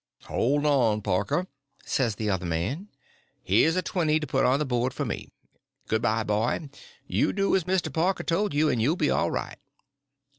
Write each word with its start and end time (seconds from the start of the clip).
"Hold 0.23 0.65
on, 0.65 1.03
Parker," 1.03 1.45
says 1.85 2.15
the 2.15 2.27
other 2.27 2.47
man, 2.47 2.87
"here's 3.43 3.75
a 3.75 3.83
twenty 3.83 4.19
to 4.19 4.25
put 4.25 4.45
on 4.45 4.57
the 4.57 4.65
board 4.65 4.95
for 4.95 5.05
me. 5.05 5.31
Good 5.87 6.01
bye, 6.01 6.23
boy; 6.23 6.71
you 7.05 7.31
do 7.31 7.55
as 7.55 7.65
Mr. 7.65 7.93
Parker 7.93 8.23
told 8.23 8.51
you, 8.51 8.67
and 8.67 8.81
you'll 8.81 8.95
be 8.95 9.11
all 9.11 9.29
right." 9.29 9.59